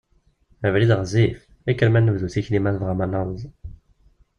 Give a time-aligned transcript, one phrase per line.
[0.65, 1.37] Abrid ɣezzif,
[1.71, 3.41] kkrem ad nebdu tikli ma tebɣam ad naweḍ.